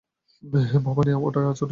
ভবানি, 0.83 1.11
ওটা 1.17 1.39
ছুরি 1.39 1.53
ছিল 1.53 1.65
না। 1.65 1.69